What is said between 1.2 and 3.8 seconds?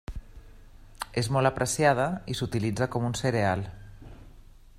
És molt apreciada i s'utilitza com un cereal.